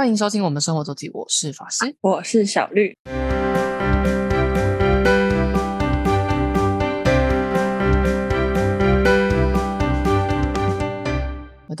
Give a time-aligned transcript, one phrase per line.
[0.00, 1.94] 欢迎收听我们生活周记，我是法师。
[2.00, 2.96] 我是小绿。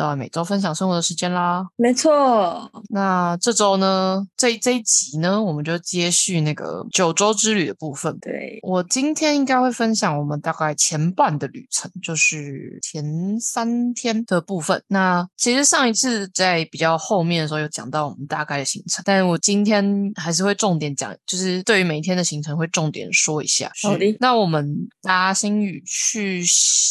[0.00, 1.62] 到了每周分享生活的时间啦。
[1.76, 8.18] 没错，那这周呢，这这一集呢，我们就接续那个九州之旅的部分。
[8.18, 13.04] 对，我今天应该会分享我们大概前半的旅程，就是前
[13.38, 14.82] 三天的部分。
[14.86, 23.70] 那其实上一次在比较后面的时候有讲到我们大概的行程，但我今天还是会重点讲，就是对于每一天的行程会重点说一下。
[23.82, 26.42] 好的那我们搭新宇去，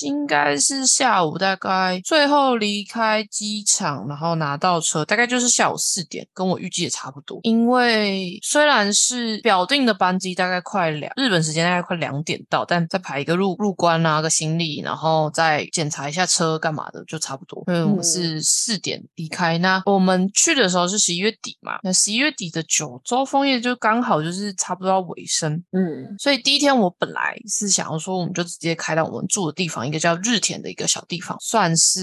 [0.06, 2.99] 应该是下午大概最后离开
[3.30, 7.40] 机场，然后拿到车，大概就是下午四点，跟我预计也差不多。
[7.44, 17.64] 因为虽然是表定的班机，大概快两日本时间大概快两点到，但再排一个入入关啊个行李，然后再检查一下车干嘛的，就差不多。
[17.68, 32.00] 因为我们是四点离开，那我们去的时候是十一月底嘛，那十一月底的九州枫叶就刚好就是差不多要尾声，嗯，所以第一天我本来是想要说，我们就直接开到我们住的地方，一个叫日田的一个小地方，算是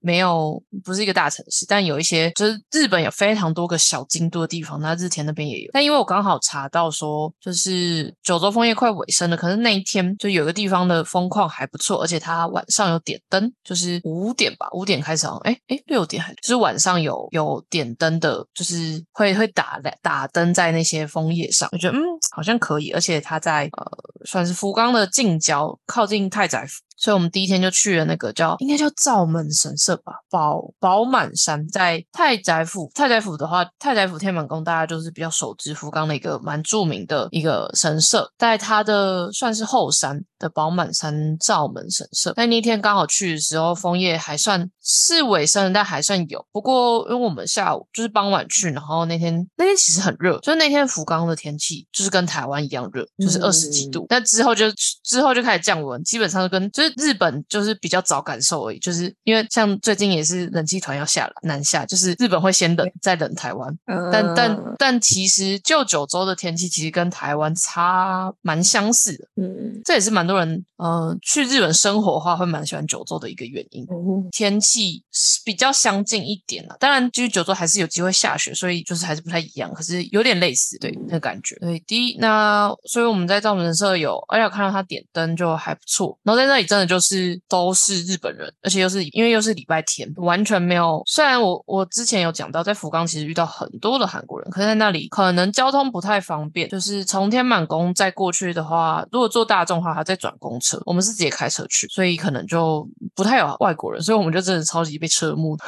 [0.00, 5.70] 没有有不是一个大城市，但有一些就是日本有非常多个小京都的地方，那日田那边也有。
[5.72, 22.02] 但因为我刚好查到说，就是九州枫叶快尾声了，可是那一天就有个地方的风况还不错，而且它晚上有点灯，就是五点吧，五点开始好像，哎哎六点还就是晚上有有点灯的，就是会会打打灯在那些枫叶上，我觉得嗯
[22.34, 23.86] 好像可以，而且它在呃
[24.24, 26.80] 算是福冈的近郊，靠近太宰府。
[27.02, 32.88] 所以我们第一天就去了那个叫应该叫灶门神社吧，宝宝满山在太宰府。
[32.94, 42.32] 太宰府的话，太宰府天满宫大家就是比较熟知福冈的一个蛮著名的一个神社，在它的算是后山的宝满山灶门神社。
[42.36, 46.46] 但那天刚好去的时候，枫叶还算是尾声，但还算有。
[46.52, 54.06] 不过因为我们下午就是傍晚去，然后那天那天其实很热，就是那天福冈的天气就是跟台湾一样热，就是二十几度。
[54.08, 54.70] 但之后就
[55.02, 63.76] 之后就开始降温，基本上跟就是日本就是比较早感受而已，就是因为像最近也是冷气团要下来南下，就是日本会先冷再冷台湾，
[64.12, 73.84] 但但但其实就九州的天气其实跟台湾差蛮相似的，嗯，这也是蛮多人呃去日本生活的话会蛮喜欢九州的一个原因。
[73.84, 74.28] 哦。
[74.32, 81.54] 天气是比较相近一点了，当然就是九州还是有机会下雪，所以就是还是不太一样，可是有点类似，对那个感觉。
[81.56, 91.02] 对，第一那所以我们在造门神社有，而且我看到他点灯就还不错，然后在那里真的就是都是日本人，而且又是因为又是礼拜天，完全没有。
[91.06, 105.64] 虽然我我之前有讲到，在福冈其实遇到很多的韩国人，可是在那里可能交通不太方便，就是从天满宫再过去的话，如果坐大众的话，还再转公车，我们是直接开车去，所以可能就不太有外国人，所以我们就真的超级被车目的。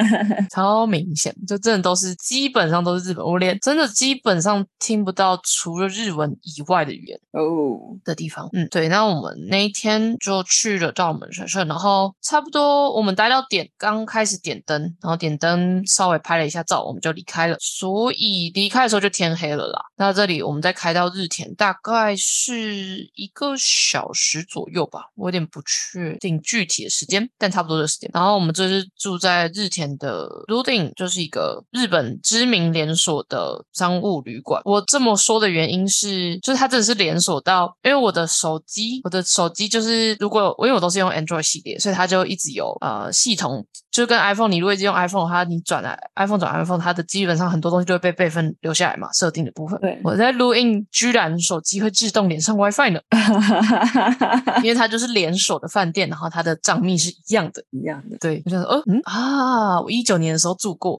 [0.50, 8.48] 超明显，就真的都是基本上都是日本，我连真的基本上听不到除了日文以外的语言哦，的地方。
[8.52, 8.88] 嗯，对。
[8.88, 17.56] 那我们那一天就去了灶门神社，然后差不多我们待到点刚开始点灯，然后点灯稍微拍了一下照，我们就离开了。
[17.60, 19.80] 所以离开的时候就天黑了啦。
[19.96, 28.10] 那这里我们再开到日田，大概是一个小时左右吧，我有点不确定具体的时间，但差不多的时间。
[28.14, 34.62] 然后我们这是住在日田的 Ludin，就是一个日本知名连锁的商务旅馆。
[34.64, 49.78] 我这么说的原因是，就是它真的是连锁到，因为我的手机，我的手机就是如果因为我都是用 Android 系列，所以它就一直有呃系统，就跟 iPhone，你如果一直用 iPhone 的话，你转来 iPhone 转 iPhone，它的基本上很多东西就会被备份留下来嘛，设定的部分。
[49.80, 53.00] 对我在录音，居然手机会自动连上 WiFi 呢，
[54.62, 57.62] 因为它就是连锁的饭店，然后它的账密是一样的。
[57.70, 60.98] 一样的，对，我想说，哦，嗯啊，我一九年的时候住过，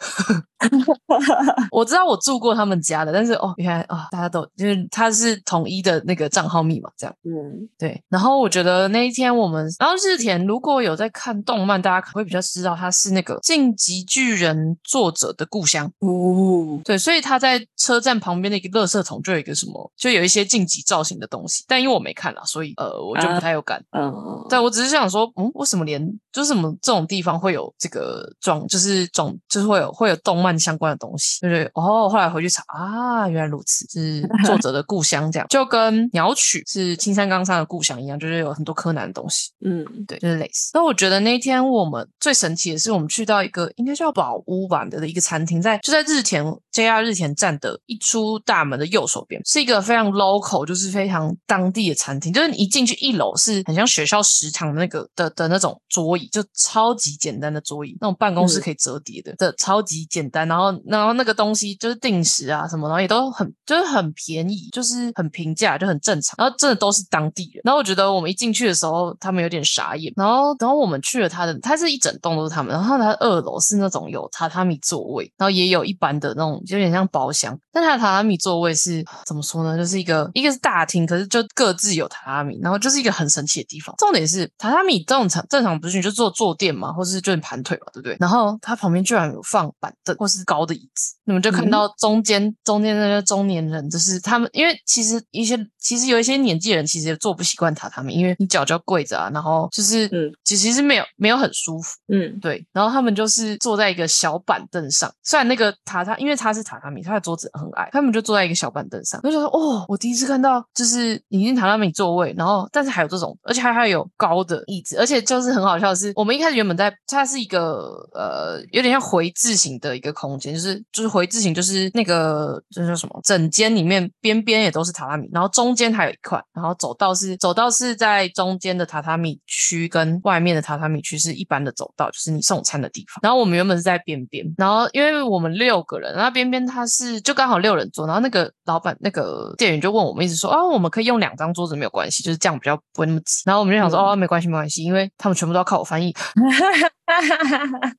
[1.72, 7.16] 我知道我住过他们家的，但是哦，原来啊、大家都就是它是统一的那个账号密码这样。
[7.24, 15.86] 嗯，对，然后我觉得那一天我们，然后日田如果有在看动漫，大家可能会比较知道它是那个《进击巨人》作者的故乡。
[16.00, 23.84] 哦，对，所以他在车站旁边的一个垃圾桶就有一个什么，就有一些晋级造型的东西，但因为我没看啦，所以呃，我就不太有感。
[23.92, 24.12] 嗯，
[24.50, 26.04] 但我只是想说，嗯，为什么连
[26.34, 39.52] 就是什么这种地方会有这个装，就是装，就是会有会有动漫相关的东西，就是哦，后来回去查啊，原来如此，是 作者的故乡，这样就跟鸟取是青山刚昌的故乡一样，就是有很多柯南的东西。
[39.64, 40.72] 嗯，对，就是类似。
[40.74, 52.32] 那我觉得那一天我们最神奇的是，我们去到一个应该叫宝屋吧的一个餐厅，在就在日田 JR 日田站的一出大门的右手边，是一个非常 local，就是非常当地的餐厅。
[52.32, 60.48] 就是你一进去一楼是很像学校食堂那个的的那种桌椅，就超级简单的桌椅，那种办公室可以折叠的，的超级简单。
[60.48, 66.36] 然后然后那个东西就是定时啊什么，然后也都很就是很便宜，就是很平价，就很正常。
[66.38, 67.62] 然后真的都是当地人。
[67.64, 70.12] 然后我觉得我们一进去的时候，他们有点傻眼。
[70.16, 72.74] 然后然后我们去了他的，他是一整栋都是他们。
[72.74, 77.58] 然后他二楼是那种有榻榻米座位，然后也有一般的那种有点像包厢。
[77.72, 79.78] 但他的榻榻米座位是怎么说呢？
[79.78, 83.96] 就是一个一个是大厅，可是就各自有榻榻米，然后就是一个很神奇的地方。
[83.98, 88.18] 重点是榻榻米这种常正常不是你就坐坐垫嘛，或是就盘腿嘛，对不对？
[88.20, 101.96] 然后它旁边居然有放板凳或是高的椅子，你们就看到中间中间那些中年人，就是他们，因为其实一些其实有一些年纪人其实也坐不习惯榻榻米，因为你脚就要跪着啊，然后就是嗯其实是没有没有很舒服。
[102.12, 109.20] 嗯对，对然后他们就是坐在一个小板凳上，虽然那个榻榻，因为它是榻榻米，它的桌子很矮，他们就坐在一个小板凳上。
[109.24, 123.20] 我就说，哦，我第一次看到就是已经榻榻米座位，然后但是还有这种，而且还还有高的椅子，而且就是很好笑的是，我们一开始原本在它是一个呃有点像回字形的一个空间，就是就是回字形，就是那个这叫什么？
[123.24, 133.20] 整间里面边边也都是榻榻米，然后中间还有一块，然后走道是走道是在中间的榻榻米区跟外面的榻榻米区是一般的走道，就是你送餐的地方。
[133.22, 143.44] 然后我们原本是在边边，然后因为我们六个人，然后边边他是就刚好六人桌，然后那个老板那个店员就问我们，一直说啊，我们可以用两张桌子没有关系，就是这样比较不会那么挤。
[143.46, 146.14] 然后我们就想说，哦，没关系没关系，因为他们全部都要靠我翻译。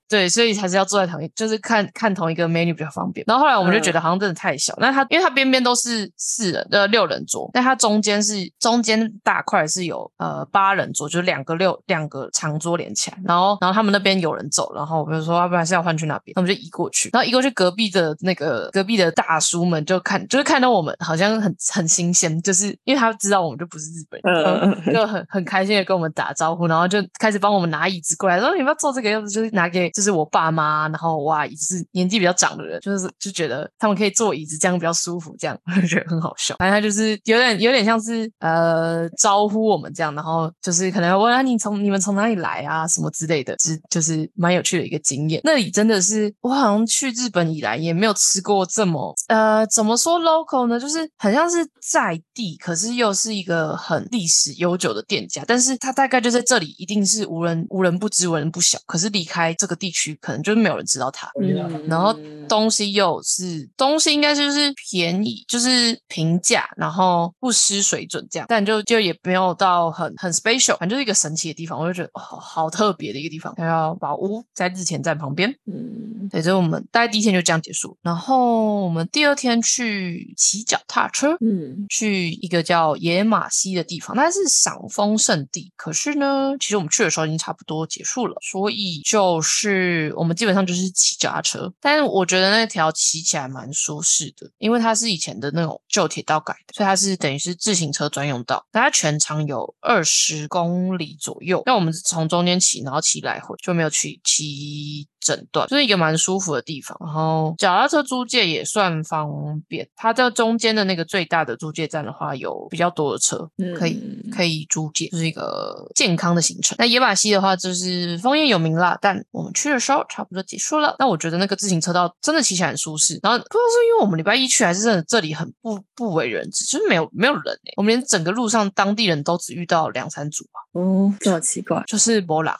[0.09, 3.23] 对，所以还是要坐在同一，就是看看同一个 menu 比较方便。
[3.27, 13.19] 然后后来我们就觉得好像真的太小，那它因为它边边都是四人呃六人桌，但它中间是中间大块是有呃八人桌，就是两个六两个长桌连起来。
[13.25, 17.11] 然后然后他们那边有人走，然后我们就说要不然是要换去那边，那我们就移过去。
[17.13, 36.55] 然后移过去隔壁的那个隔壁的大叔们就看就是看到我们好像很很新鲜，就是因为他知道我们就不是日本人，就很很开心的跟我们打招呼，然后就开始帮我们拿椅子过来，说你们要坐这个样子，就是拿给就是我爸妈，然后哇，椅子是年纪比较长的人，就是就觉得他们可以坐椅子，这样比较舒服，这样 我就觉得很好笑。
[36.59, 45.41] 反正他就是有点有点像是呃招呼我们这样，然后就是可能问啊你从你们从哪里来啊什么之类的，是就是蛮有趣的一个经验。
[45.45, 50.79] 那里真的是我好像去日本以来也没有吃过这么呃怎么说 local 呢？
[50.79, 58.79] 就是很像是在地，可是又是一个很历史悠久的店家，但是它大概就在这里，一定是无人无人不知、无人不晓。
[58.87, 61.31] 可是离开这个地区，可能就是没有人知道它。
[61.41, 61.53] 嗯
[61.89, 62.17] 然后
[62.49, 73.55] 东西又是东西，应该就是便宜，就是平价，然后不失水准这样，但就就也没有到很很 special，反正就是一个神奇的地方，我就觉得哦，好特别的一个地方。
[73.55, 85.73] 叫宝屋在日前站旁边，嗯对，所以我们大概第一天就这样结束，然后我们第二天去骑脚踏车，嗯去一个叫野马溪的地方，那是赏枫圣地。
[85.77, 91.73] 可是呢，其实我们去的时候已经差不多结束了，所以就是我们基本上就是骑脚踏车。
[91.81, 98.67] 但是我觉得那条骑起来蛮舒适的，因为它是以前的那种旧铁道改的，所以它是等于是自行车专用道。
[98.73, 106.97] 它全长有二十公里左右，那我们从中间骑，然后骑来回，就没有去骑整段，就是一个蛮舒服的地方。
[107.01, 109.31] 然后脚踏车租借也算方
[109.69, 114.03] 便，它在中间的那个最大的租借站的话，有比较多的车嗯可以
[114.33, 116.75] 可以租借，就是一个健康的行程。
[116.79, 120.97] 那野马溪的话，就是枫叶有名啦，但我们去的时候差不多结束了。
[120.99, 131.83] 但我觉得那个自行车道真的骑起来很舒适，然后不知道是因为我们礼拜一去，还是真的这里很不不为人知，就是没有没有人哎、我们连整个路上当地人都只遇到两三组啊，哦，这么奇怪。
[131.87, 132.57] 就是波朗，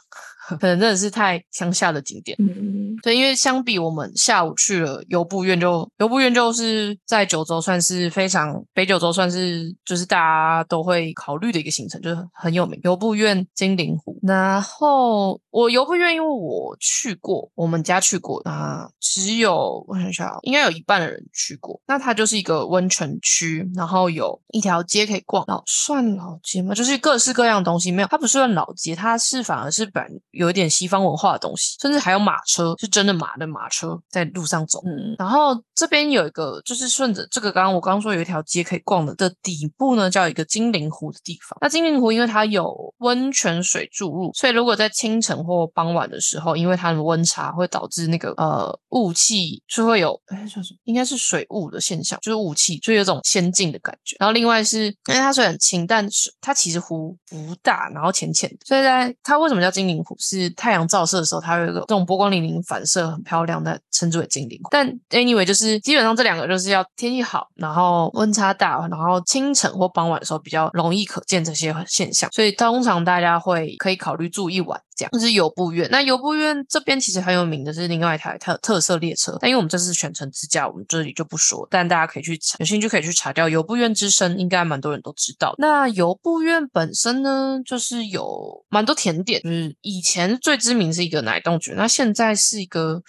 [0.59, 2.37] 可能真的是太乡下的景点。
[2.39, 12.79] 嗯对，因为相比我们下午去了游步院就，游步院就是在九州算是非常北九州算是就是大家都会考虑的一个行程，就是很有名。
[12.83, 21.81] 游步院、金陵湖，然后我游步院因为我去过，我们家去过，那只有我想一下哦，应该有一半的人去过。
[21.87, 26.73] 那它就是一个温泉区，然后有一条街可以逛，老算老街吗？
[26.73, 34.81] 就是各式各样的东西，没有，它不是算老街，它是反而是本有一点西方文化的东西，甚至还有马车，是真的马的马车在路上走。
[34.85, 41.57] 嗯然后这边有一个，就是顺着这个刚刚我刚刚说有一条街可以逛的的底部呢，叫一个精灵湖的地方。
[41.61, 50.79] 那精灵湖因为它有温泉水注入，所以如果在清晨或傍晚的时候，因为它的温差会导致那个呃雾气是会有哎叫什么？
[50.85, 54.15] 应该是水雾的现象，就是雾气，就有种仙境的感觉。
[54.19, 60.15] 然后另外是因为它水很清，但是它其实湖不大，然后浅浅的，所以在它为什么叫精灵湖？
[60.23, 64.57] 是太阳照射的时候，它有一个这种波光粼粼反射，很漂亮的，称之为精灵。
[64.71, 74.79] 但 anyway，就是基本上这两个就是要天气好，然后温差大，然后清晨或傍晚的时候比较容易可见这些现象，所以通常大家会可以考虑住一晚。
[74.95, 75.87] 这样，这是游步院。
[75.91, 81.67] 那游步院这边其实很有名的是另外一台特特色列车，但因为我们这次全程自驾，我们这里就不说。
[81.69, 85.53] 但大家可以去查有兴趣可以去查掉游步院之声，应该蛮多人都知道。
[85.57, 93.01] 那游步院本身呢，就是有蛮多甜点，就是以前最知名是一个奶冻卷，那现在是一个。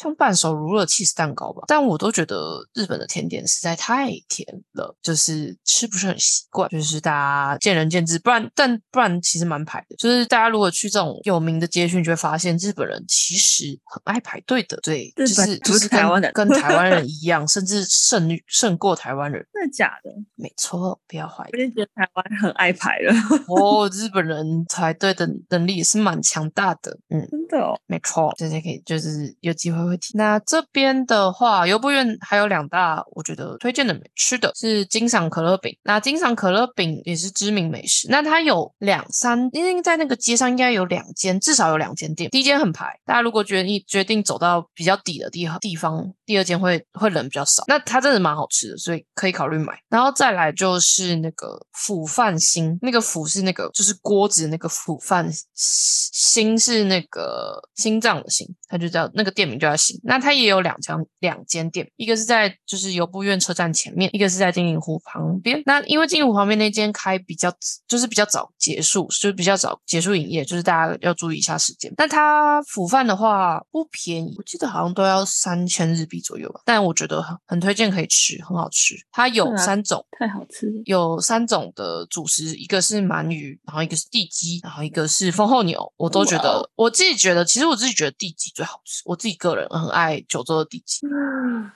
[0.00, 6.66] 像半熟乳酪 cheese 蛋糕吧，但我都觉得日本的甜点实在太甜了，就是吃不是很习惯。
[6.70, 9.96] 就是大家见仁见智，不然但不然其实蛮排的。
[9.98, 14.78] 就是大家如果去这种有名的街区，你就会发现日本人其实很爱排队的。
[14.82, 19.46] 对，就是就是台湾人跟 台湾人一样，甚至胜胜过台湾人。
[19.52, 20.10] 真的假的？
[20.34, 21.50] 没错，不要怀疑。
[21.52, 23.12] 我就觉得台湾很爱排了。
[23.48, 26.96] 哦，日本人排队的能力也是蛮强大的。
[27.10, 29.89] 嗯，真的哦，没错，大家可以就是有机会。
[30.14, 35.76] 那这边的话，游步院还有两大我觉得推荐的美吃的是金赏可乐饼。
[35.82, 38.08] 那金赏可乐饼也是知名美食。
[38.10, 42.30] 那它有两三，因为在那个街上应该有两间，至少有两间店。
[42.30, 47.64] 第一间很排，大家如果决定决定走到比较底的地地方，第二间会会人比较少。
[47.66, 49.78] 那它真的蛮好吃的，所以可以考虑买。
[49.88, 59.98] 然后再来就是那个釜饭心，那个釜是那个就是锅子那个釜饭心是那个心脏的心，它就叫那个店名叫心。
[60.04, 65.62] 那它也有两家两间店，一个是在就是游步院车站前面，一个是在金银湖旁边。
[65.66, 67.52] 那因为金银湖旁边那间开比较
[67.88, 71.92] 就是比较早结束，就是比较早结束营业，就是大家要注意一下时间。
[71.96, 76.60] 但它腐饭的话不便宜，我记得好像都要三千日币左右吧。
[76.64, 78.94] 但我觉得很很推荐可以吃，很好吃。
[79.10, 80.82] 它有三种，太好吃了。
[80.84, 85.92] 有三种的主食，一个是鳗鱼，然后一个是地鸡，然后一个是丰后牛。
[85.96, 89.02] 我都觉得我自己觉得，其实我自己觉得地鸡最好吃。
[89.04, 90.00] 我自己个人很爱。
[90.00, 91.06] 爱九州的地气，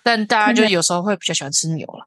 [0.03, 2.07] 但大家就有时候会比较喜欢吃牛了。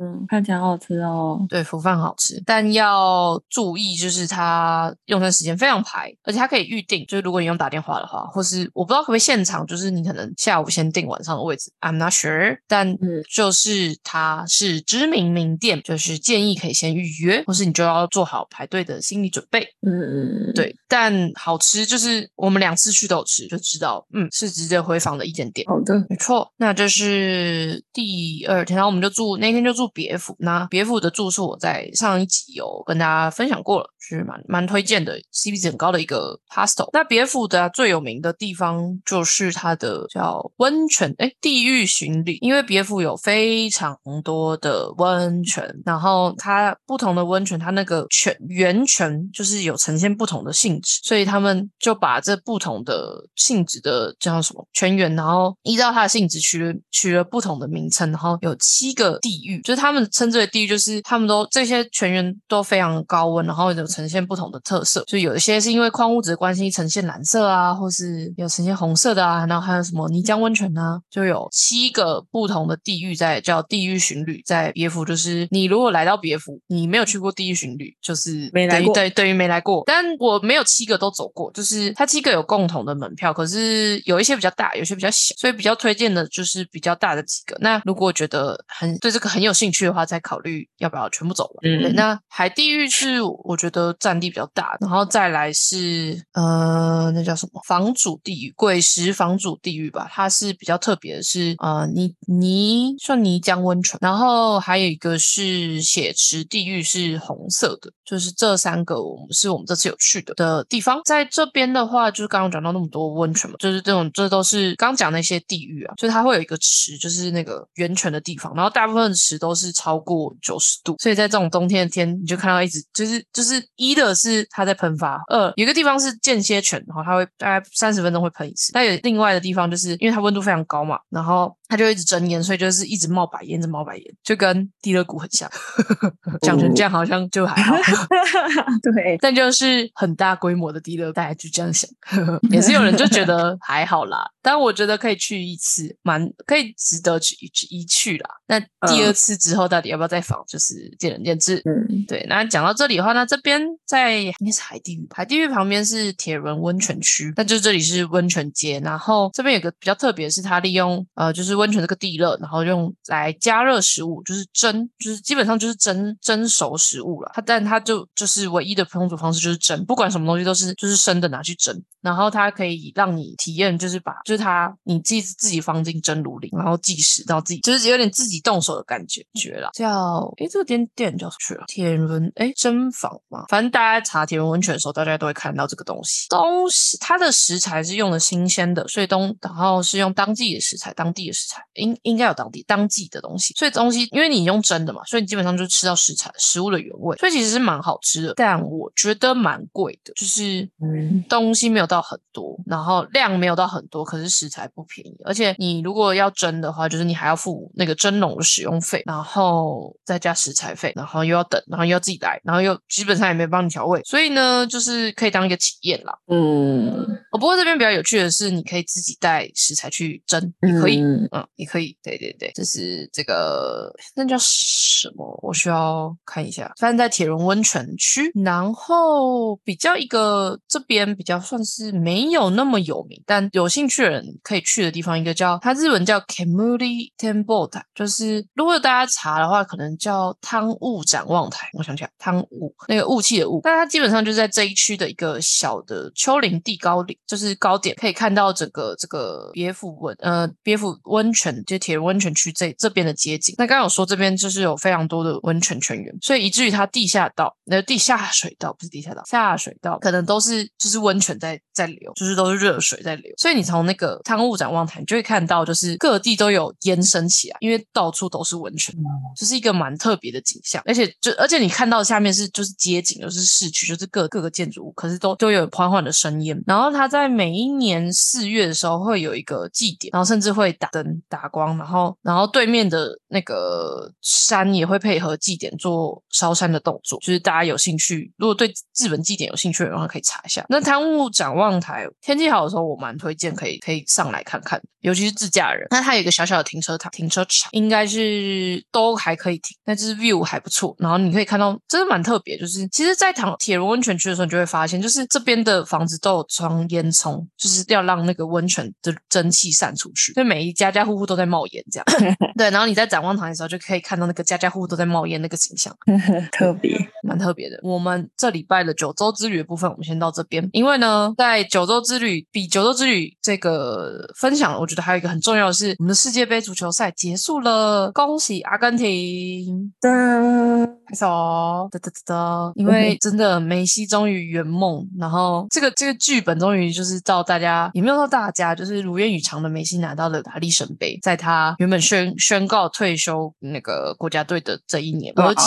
[0.00, 1.40] 嗯，看起来好好吃哦。
[1.48, 7.06] 对，福饭好吃，但要注意，就是它用餐时间非常排，而且它可以预定。
[7.06, 12.58] 就是如果你用打电话的话，或是我不知道可不可以现场，就是你可能下午先订晚上的位置，I'm not sure。
[12.66, 12.96] 但
[13.32, 19.60] 就是它是知名名店，就是建议可以先预约，或是你就要做好排队的心理准备。
[19.86, 20.76] 嗯对。
[20.88, 25.44] 但好吃，就是我们两次去都有吃，就知道，嗯，是值得回访的一间。
[25.66, 30.34] 好的，没错，那就是是第二天，然后我们就住那天就住别府。
[30.38, 36.88] 那别府的住宿我在上一集有跟大家分享过了，是蛮蛮推荐的，CP 值很高的一个 hostel。
[36.92, 42.38] 那别府的最有名的地方就是它的叫温泉，哎，地狱巡礼。
[42.40, 79.82] 因为别府有非常多的温泉，然后它不同的温泉，它那个泉源泉就是有呈现不同的性质，所以他们就把这不同的性质的叫什么泉源，然后依照它的性质去取了不同的名称，然后有七个地域，就是他们称之为地域，就是他们都这些全员都非常高温，然后有呈现不同的特色，就有一些是因为矿物质的关系呈现蓝色啊，或是有呈现红色的啊，然后还有什么泥浆温泉啊，就有七个不同的地域在叫地狱巡旅，在别府，就是你如果来到别府，你没有去过地狱巡旅，就是没来过，对，等于没来过。
[79.84, 85.34] 但我没有七个都走过，就是它七个有共同的门票，可是有一些比较大，有些比较小。
[85.36, 87.56] 所以比较推荐的就是比较大的几个。
[87.60, 91.56] 那如果觉得很对这个很有兴趣的话，再考虑要不要全部走完。
[91.62, 98.52] 嗯，那海地狱是我觉得占地比较大，然后再来是呃，那叫什么房主地狱？
[98.56, 111.00] 鬼石房主地狱吧，它是比较特别的是呃泥泥算泥浆温泉，然后还有一个是血池地狱是红色的，就是这三个我们是我们这次有去的的地方。
[111.04, 131.56] 在这边的话，就是刚刚讲到那么多温泉嘛，就是这种这都是刚讲那些地狱啊，就是它会有一个池，就是那个源泉的地方，然后大部分池都是超过九十度，所以在这种冬天的天，你就看到一直就是就是一的是它在喷发，二有一个地方是间歇泉，然后它会大概三十分钟会喷一次，那有另外的地方就是因为它温度非常高嘛，然后。
[131.66, 135.50] 它就一直蒸烟，所以就是一直冒白烟，一直冒白烟，就跟地热谷很像。
[136.42, 137.74] 讲成这样好像就还好，
[138.84, 139.16] 对。
[139.20, 141.90] 但就是很大规模的地热，大家就这样想，
[142.52, 144.30] 也是有人就觉得还好啦。
[144.42, 148.30] 但我觉得可以去一次，蛮可以值得去一一去啦。
[148.46, 151.60] 那第二次之后到底要不要再访，就是见仁见智。
[151.66, 152.24] 嗯，对。
[152.28, 158.80] 那讲到这里的话，那这边在应该是海地狱，海地狱旁边是铁人温泉区，那就这里是温泉街。
[158.80, 161.34] 然后这边有个比较特别，是它利用呃。
[161.34, 167.32] 就是温泉这个地热，然后用来加热食物，就是蒸，就是基本上就是蒸蒸熟食物了。
[167.34, 179.70] 它但它就就是唯一的烹煮方式就是蒸，不管什么东西都是就是生的拿去蒸，然后它可以让你体验，就是把就是它你自己自己放进蒸炉里，然后计时到自己就是有点自己动手的感觉觉了。
[179.74, 181.64] 叫诶这个店店叫什么去了？
[181.66, 186.28] 铁轮诶蒸房嘛，反正大家查铁轮温泉的时候，大家都会看到这个东西。
[186.28, 198.34] 东西它的食材是用的新鲜的，所以东然后是用当季的食材，当地的食材应应该有当地当季的东西，所以东西因为你用蒸的嘛，所以你基本上就吃到食材食物的原味，所以其实是蛮好吃的。
[198.36, 216.16] 但我觉得蛮贵的，就是嗯东西没有到很多，然后量没有到很多，可是食材不便宜，而且你如果要蒸的话，就是你还要付那个蒸笼的使用费，然后再加食材费，然后又要等，然后又要自己来，然后又基本上也没帮你调味，所以呢，就是可以当一个体验啦。
[216.28, 216.88] 嗯，
[217.30, 225.38] 哦，不过这边比较有趣的是，你可以自己带食材去蒸，也可以，嗯嗯，也可以，对对对，这是这个那叫什么？
[225.42, 241.68] 我需要看一下，反正在铁轮温泉区，然后比较一个这边比较算是没有那么有名，但有兴趣的人可以去的地方，一个叫它日文叫 Kemuri Temple 台，就是如果大家查的话，可能叫汤雾展望台。
[241.74, 253.54] 我想起来，汤雾那个雾气的雾，但它基本上就是在这一区的一个小的丘陵地高岭，就是高点，可以看到整个这个别府温呃别府温泉，就铁人温泉区这这边的街景。
[253.56, 263.32] 那刚刚有说这边就是有非常多的温泉泉源，所以以至于它地下道，那地下水道不是地下道，下水道可能都是就是温泉在在流，就是都是热水在流。
[263.36, 268.94] 所以你从那个汤雾展望台，你就会看到就是各地都有延伸起来，因为到处都是温泉。
[269.36, 276.58] 就是一个蛮特别的景象，而且就而且你看到下面是就是街景，就是市区，就是各各个建筑物，可是都都有缓缓的升烟。
[276.66, 287.18] 然后它在每一年四月的时候会有一个祭典，然后甚至会打灯打光，然后然后对面的那个山也会配合祭典做烧山的动作。
[287.20, 290.64] 就是大家有兴趣，如果对日本祭典有兴趣的话，可以查一下。
[290.68, 295.86] 那贪雾展望台天气好的时候，我蛮推荐可以可以上来看看，尤其是自驾人。
[295.90, 300.94] 那 它有一个小小的停车场，停车场应该是都还可以停，那就是 view 还不错。
[300.98, 312.04] 然后你可以看到，真的蛮特别，就是其实，在唐铁路温泉区的时候，你就会发现，就是这边的房子都有装烟囱，就是要让那个温泉的蒸汽散出去，所以每一家家户户都在冒烟，这样。
[312.56, 315.94] 对，然后你在展望台的时候，就可以看到那个家家户户都在冒烟那个景象。
[316.52, 317.78] 特别，蛮特别的。
[317.82, 320.68] 我们这礼拜的九州之旅的部分，我们先到这边。
[320.72, 329.92] 因为呢，在九州之旅比九州之旅这个分享，我觉得还有一个很重要的是，我们的世界杯足球赛结束了，恭喜阿根廷！
[330.00, 332.72] 噔，拍手，哒哒哒哒！
[332.74, 345.62] 因为真的梅西终于圆梦，然后这个这个剧本终于就是到大家也没有到大家，就是如愿以偿的梅西拿到了大力神杯，在他原本宣宣告退休那个国家队的这一年，而且。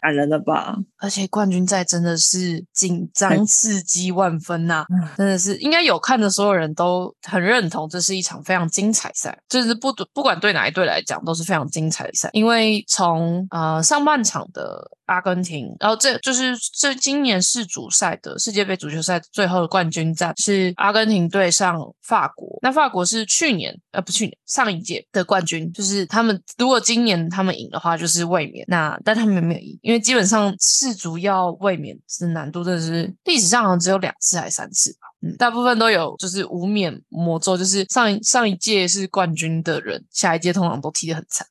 [0.00, 0.76] 感人了吧？
[0.98, 35.08] 而且冠军赛真的是紧张刺激万分呐、嗯真的是应该有看的所有人都很认同，这是一场非常精彩赛，就是实不不管对哪一队来讲都是非常精彩的赛，因为从呃上半场的阿根廷，然后这就是这今年世足赛的世界杯足球赛最后的冠军战是阿根廷对上法国，那法国是去年呃不去年上一届的冠军，就是他们如果今年他们赢的话就是卫冕，那但他们没有赢，因为基本上世足要卫冕是难度真的是历史上好像只有两次还是三次吧。
[35.22, 41.46] 嗯，大部分都有就是无冕魔咒，就是上一上一届是冠军的人，下一届通常都踢得很惨。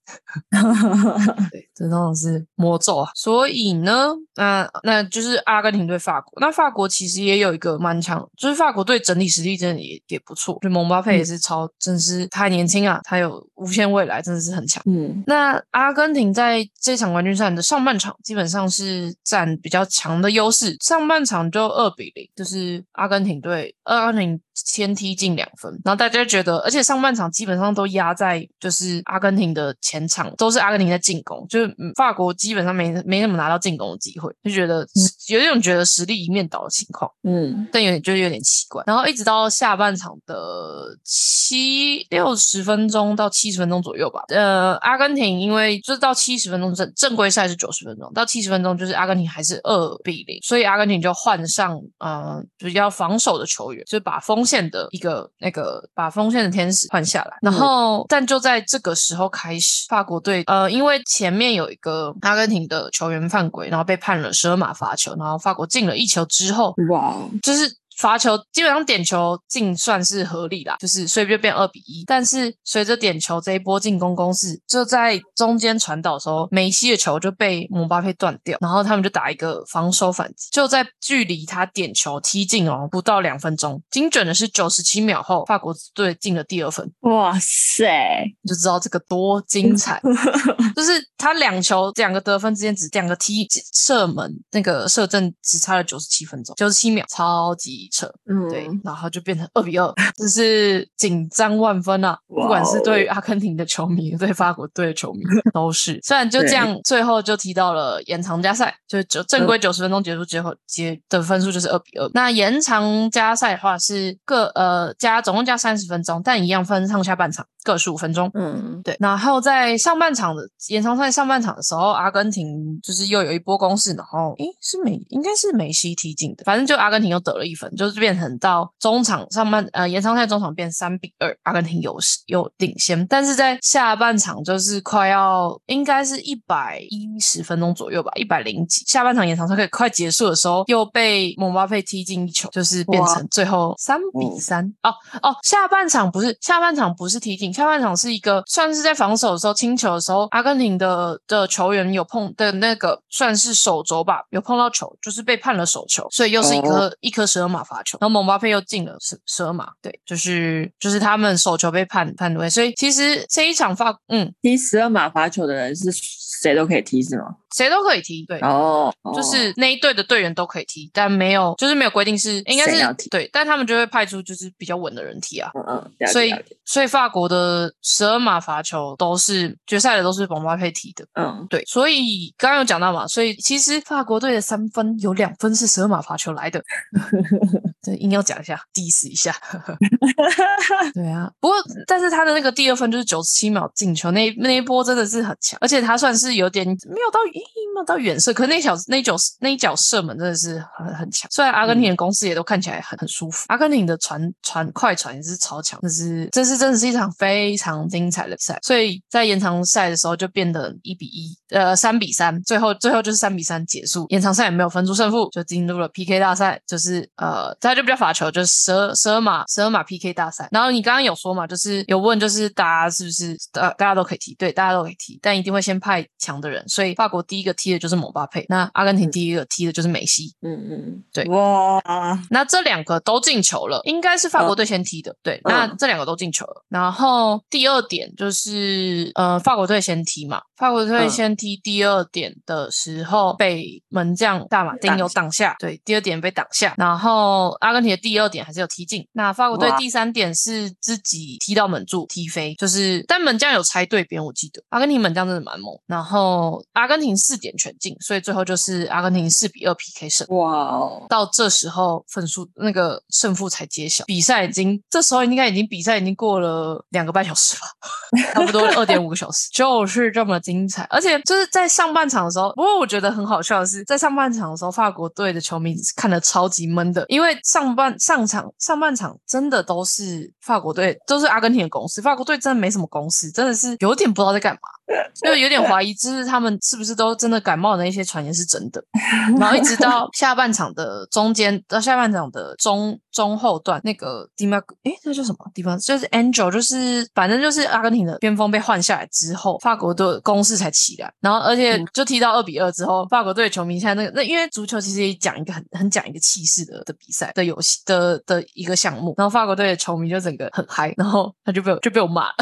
[1.49, 3.09] 对，这通常是魔咒啊。
[3.15, 6.39] 所以呢，那那就是阿根廷对法国。
[6.39, 10.58] 那法国其实也有一个蛮强，就是法国队整体实力真的也也不错。
[10.62, 14.82] 就蒙巴佩也是超，真是太年轻啊，他有无限未来，真的是很强。
[14.86, 34.87] 嗯，那阿根廷在这场冠军赛的上半场基本上是占比较强的优势，上半场就二比零，就是阿根廷队，阿根廷先踢进两分，然后大家觉得，而且上半场基本上都压在就是阿根廷的前场，都是阿根廷在进攻，就是法国基本上没没怎么拿到进攻的机会，就觉得
[35.27, 37.09] 有一种觉得实力一面倒的情况。
[37.23, 38.83] 嗯，但有点就是有点奇怪。
[38.86, 72.03] 然后一直到下半场的七六十分钟到七十分钟左右吧，呃，阿根廷因为就是到七十分钟正正规赛是九十分钟，到七十分钟就是阿根廷还是二比零，所以阿根廷就换上呃比较防守的球员，就是把锋线的一个那个把锋线的天使换下来，然后、但就在这个时候开始，法国队呃因为前面有一个阿根廷的球员犯规，然后被判了十二码罚球，然后法国进了一球之后，哇，就是罚球基本上点球进算是合理啦，就是所以就变二比一。
[72.06, 90.01] 但是随着点球这一波进攻攻势，就在中间传导的时候，梅西的球就被姆巴佩断掉，然后他们就打一个防守反击，就在距离他点球踢进哦不到两分钟，精准的是九十七秒后，法国队进了第二分，哇塞，你就知道这个多精彩。
[90.75, 98.12] 就是他两球两个得分之间只两个踢射门那个射正只差了九十七分钟，九十七秒，超级扯。
[98.30, 102.17] 嗯，对，然后就变成二比二，就是紧张万分啊！
[102.28, 105.22] 不管是对于阿根廷的球迷，对法国队的球迷
[105.54, 106.00] 都是。
[106.04, 112.10] 虽然就这样，最后就踢到了延长加赛，就是九正规九十分钟结束之后结的分数就是二比二。
[112.13, 118.30] 那延长加赛的话是各呃加总共加三十分钟，但一样分上下半场各十五分钟。
[118.34, 144.89] 嗯，对，然后在上半场的延长赛上半场的时候，阿根廷就是又有一波攻势，然后诶是美应该是梅西踢进的，反正就阿根廷又得了一分，就是变成到中场上半呃延长赛中场变三比二，阿根廷有有领先，但是在下半场就是快要应该是一百一十分钟左右吧，一百零几，下半场延长赛可以快结束的时候，又被姆巴佩踢进一球，就是变成最后三比三、哦
[145.21, 167.36] 哦，下半场不是下半场不是踢进，下半场是一个算是在防守的时候清球的时候，阿根廷的的球员有碰的那个算是手肘吧，有碰到球，就是被判了手球，所以又是一颗、一颗十二码罚球，然后蒙巴佩又进了十十二码，对，就是就是他们手球被判判对，所以其实这一场法嗯踢十二码罚球的人是谁都可以踢是吗？
[167.56, 168.39] 谁都可以踢，对。
[168.39, 175.52] 哦，就是那一队的队员都可以踢，但没有，就是没有规定是应该是对，但他们就会派出就是比较稳的人踢啊。
[175.54, 176.34] 嗯嗯，所以，
[176.65, 186.60] 所以法国的十二码罚球都是决赛的都是蒙巴佩踢的，嗯，对，所以刚刚有讲到嘛，所以其实法国队的三分有两分是十二码罚球来的，
[187.83, 189.35] 对，硬要讲一下，diss 一下，
[190.93, 191.55] 对啊，不过
[191.87, 197.39] 但是他的那个第二分就是九十七秒进球，那那一波真的是很强，而且他算是有点没有到诶
[197.73, 220.47] 没有到远射，可那小那脚那一脚射门真的是很很强，虽然阿根廷的攻势也都看起来很很舒服，阿根廷的传传快传也是超强，可是这是真的是一场非常精彩的赛，所以在延长赛的时候就变得一比一，呃三比三，最后最后就是三比三结束，延长赛也没有分出胜负，就进入了 PK 大赛，就是呃它就比较罚球，就是十二十二码十二码 PK 大赛。
[220.51, 231.82] 然后你刚刚有说嘛，就是有问就是大家是不是呃大家都可以踢，对，大家都可以踢，但一定会先派强的人，所以法国第一个踢的就是姆巴佩，那阿根廷第一个踢的就是梅西，嗯嗯，对哇，
[232.29, 235.15] 那这两个都进球了，应该是法国队先踢的。
[235.23, 236.65] 对，那这两个都进球了。
[236.69, 246.73] 然后第二点就是，呃，法国队先踢嘛，法国队嗯先踢第二点的时候被门将大马丁挡有挡下，对，第二点被挡下。
[246.77, 249.08] 然后阿根廷的第二点还是有踢进。
[249.13, 255.74] 那法国队第三点是自己踢到门柱踢飞，就是但门将有猜对边，我记得阿根廷门将真的蛮猛。
[255.88, 260.28] 然后阿根廷四点全进，所以最后就是阿根廷四比二 PK 胜。
[260.30, 267.62] 哇哦，到这时候分数那个胜负才揭晓，比赛已经这时候应该已经比赛已经过了两个半小时吧，
[268.34, 270.84] 差不多二点五个小时，就是这么精彩。
[270.89, 284.59] 而且就是在上半场的时候，不过我觉得很好笑的是，在上半场的时候，法国队的球迷看得超级闷的，因为为上半上场上半场真的都是法国队，都是阿根廷的攻势，法国队真的没什么攻势，真的是有点不知道在干嘛。
[285.15, 288.84] 就有点怀疑，就是他们是不是都真的感冒的那些传言是真的。
[289.39, 295.78] 然后一直到下半场的中间，到下半场的中中后段，那个 d i m a 诶，那叫什么地方？
[295.80, 301.12] 就是 Angel，就是反正就是阿根廷的边锋被换下来之后，法国的攻势才起来。
[301.22, 312.36] 然后而且就踢到二比二之后，法国队的球迷现在那个那因为足球其实也讲一个很很讲一个气势的的比赛的游戏的的一个项目，然后法国队的球迷就整个很嗨，然后他就被我就被我骂了。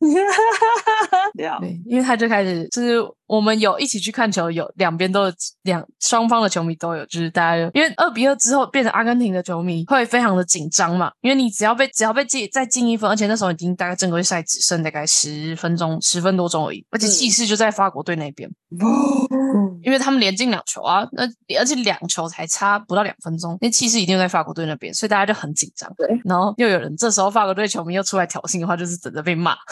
[1.38, 18.48] 了，对，因为他就开始就是我们有一起去看球，有两边都有两双方的球迷都有，就是大家就因为二比二之后变成阿根廷的球迷会非常的紧张嘛，因为你只要被只要被进再进一分，而且那时候已经大概正规赛只剩大概十分钟十分多钟而已，而且气势就在法国队那边，
[19.82, 21.24] 因为他们连进两球啊，那
[21.58, 25.92] 而且两球才差不到两分钟，那气势一定在法国队那边，所以大家就很紧张。
[25.96, 29.54] 对，然后又有人这时候法国队球迷又出来挑衅的话，就是等着被骂。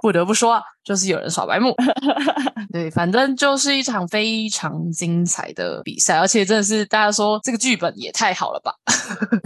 [0.00, 1.74] 不得不说啊，就是有人耍白目。
[2.72, 8.72] 对，反正就是一场非常精彩的比赛，而且真的是大家说这个剧本也太好了吧，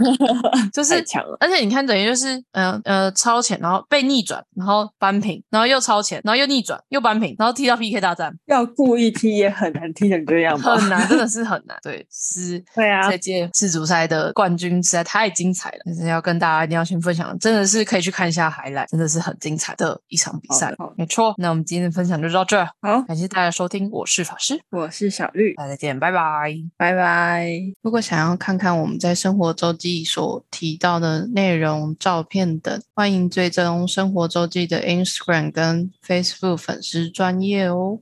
[0.73, 1.37] 就是太强了。
[1.39, 10.75] 而且你看，等于就是，嗯呃超前，然后被逆转，然后扳平，然后又超前，然后又逆转，又扳平，然后踢到 PK 大战，要故意踢也很难踢成这样吧？
[10.75, 11.77] 很难，真的是很难。
[11.81, 20.95] 对，是 对啊这届世足赛的冠军实在太精彩了，但是要跟大家一定要先分享，真的是可以去看一下海来，真的是很精彩的一场比赛好的好的。
[20.97, 26.55] 没错，那我们今天的分享就到这，好，感谢大家收听，我是法师，我是小绿，大家再见，拜拜。
[26.77, 27.49] 拜拜。
[27.81, 37.99] 如果想要看看我们在生活周记所提到的内容、照片等，欢迎追踪生活周记的 Instagram 跟 Facebook 粉丝专业哦。